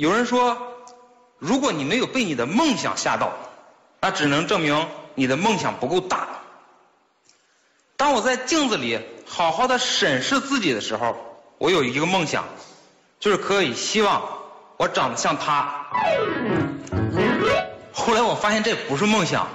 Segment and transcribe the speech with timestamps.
[0.00, 0.56] 有人说，
[1.38, 3.34] 如果你没有被你的梦想吓到，
[4.00, 6.26] 那只能证明你的梦想不够大。
[7.98, 11.14] 当我在镜子里好好的审视自己的时候，
[11.58, 12.46] 我有一个梦想，
[13.18, 14.22] 就是可以希望
[14.78, 15.84] 我长得像他。
[17.92, 19.48] 后来我发现这不是梦想，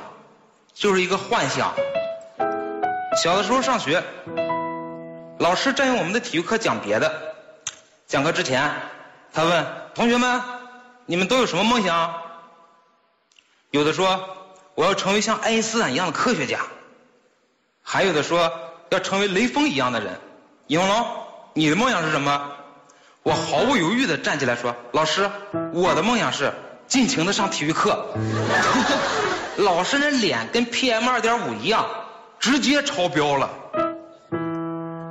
[0.75, 1.73] 就是一个幻想。
[3.23, 4.03] 小的时候上学，
[5.39, 7.33] 老师占用我们的体育课讲别的，
[8.05, 8.71] 讲课之前，
[9.35, 10.41] 他问同学们
[11.05, 12.21] ：“你们都有什么梦想？”
[13.69, 14.37] 有的说
[14.75, 16.61] ：“我要成为像爱因斯坦一样的科学家。”
[17.83, 18.49] 还有的说
[18.89, 20.21] ：“要成为雷锋一样的人。”
[20.67, 21.05] 尹龙，
[21.53, 22.49] 你的梦想是什么？
[23.23, 25.29] 我毫不犹豫的站起来说：“老师，
[25.73, 26.53] 我的梦想是。”
[26.87, 28.13] 尽情的上体育课，
[29.57, 31.89] 老师那脸跟 PM 二点五一样，
[32.39, 33.49] 直接超标了。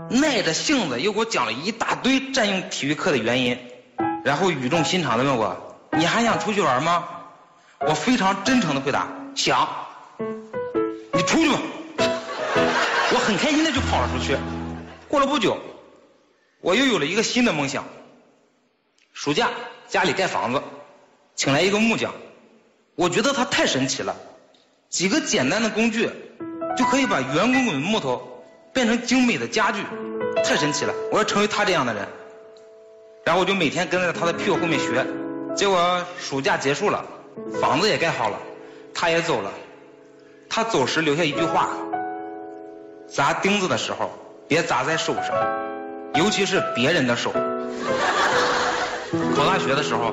[0.08, 3.58] 耐着性子又给我讲了一大堆占用体育课的原因，
[4.24, 7.06] 然后语重心长的问我：“你还想出去玩吗？”
[7.86, 9.68] 我非常真诚的回答：“想。”
[11.12, 11.58] 你出去吧。
[13.12, 14.36] 我很开心的就跑了出去。
[15.08, 15.58] 过了不久，
[16.62, 17.84] 我又有了一个新的梦想。
[19.12, 19.50] 暑假
[19.88, 20.62] 家里盖房子。
[21.36, 22.14] 请来一个木匠，
[22.94, 24.14] 我觉得他太神奇了，
[24.88, 26.08] 几个简单的工具
[26.76, 29.82] 就可以把圆滚滚的木头变成精美的家具，
[30.44, 30.94] 太神奇了！
[31.10, 32.06] 我要成为他这样的人。
[33.24, 35.06] 然后我就每天跟在他的屁股后面学，
[35.56, 37.04] 结果暑假结束了，
[37.60, 38.38] 房子也盖好了，
[38.94, 39.50] 他也走了。
[40.48, 41.68] 他走时留下一句话：
[43.08, 44.10] 砸钉子的时候
[44.46, 45.28] 别砸在手上，
[46.14, 47.32] 尤其是别人的手。
[49.34, 50.12] 考大学的时候。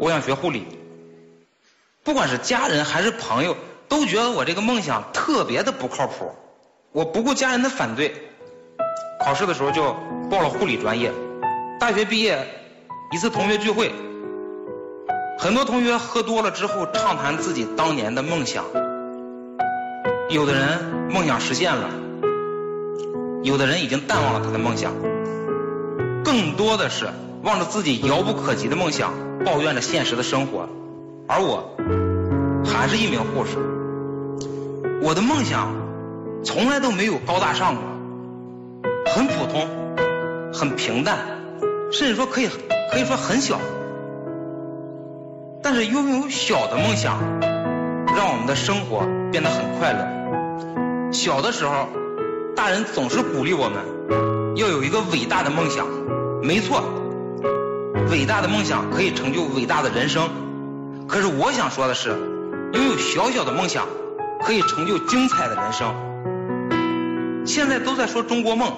[0.00, 0.66] 我想学护理，
[2.02, 3.56] 不管是家人还是朋友，
[3.88, 6.32] 都觉得我这个梦想特别的不靠谱。
[6.90, 8.12] 我不顾家人的反对，
[9.24, 9.94] 考试的时候就
[10.28, 11.12] 报了护理专业。
[11.82, 12.38] 大学毕业，
[13.10, 13.90] 一次同学聚会，
[15.36, 18.66] 很多同学喝多了之后畅谈自己当年的梦想。
[20.30, 21.90] 有的人梦想实现了，
[23.42, 24.92] 有的人已经淡忘了他的梦想，
[26.22, 27.08] 更多的是
[27.42, 29.12] 望着自己遥不可及的梦想。
[29.44, 30.68] 抱怨着现实的生活，
[31.26, 31.74] 而我
[32.64, 33.58] 还是一名护士。
[35.02, 35.74] 我的梦想
[36.44, 37.82] 从来都没有高大上过，
[39.12, 39.66] 很普通，
[40.54, 41.18] 很平淡，
[41.92, 42.48] 甚至说可以
[42.90, 43.60] 可以说很小。
[45.62, 47.18] 但是拥有小的梦想，
[48.16, 51.12] 让我们的生活变得很快乐。
[51.12, 51.88] 小的时候，
[52.56, 55.86] 大人总是鼓励我们要有一个伟大的梦想，
[56.42, 56.82] 没错。
[58.10, 60.28] 伟大的梦想可以成就伟大的人生，
[61.06, 62.08] 可是我想说的是，
[62.72, 63.86] 拥有小小的梦想
[64.42, 65.94] 可以成就精彩的人生。
[67.46, 68.72] 现在都在说中国梦，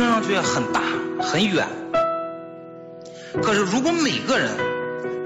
[0.00, 0.80] 听上去很大
[1.20, 1.68] 很远，
[3.42, 4.48] 可是如果每个人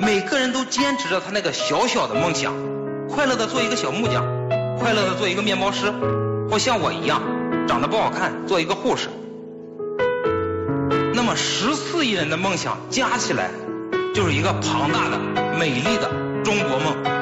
[0.00, 2.52] 每个人都坚持着他那个小小的梦想，
[3.08, 4.24] 快乐的做一个小木匠，
[4.80, 5.92] 快乐的做一个面包师，
[6.50, 7.22] 或像我一样
[7.68, 9.10] 长得不好看做一个护士。
[11.14, 13.52] 那么十四亿人的梦想加起来，
[14.12, 15.20] 就是一个庞大的、
[15.56, 16.10] 美丽的
[16.42, 17.13] 中国梦。